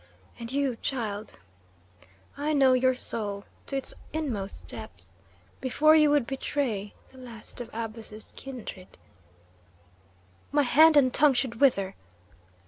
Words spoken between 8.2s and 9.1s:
kindred"